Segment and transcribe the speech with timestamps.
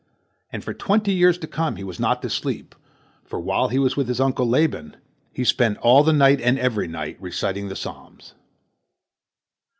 [0.51, 2.73] And for twenty years to come he was not to sleep,
[3.23, 4.95] for while he was with his uncle Laban,
[5.31, 8.33] he spent all the night and every night reciting the Psalms.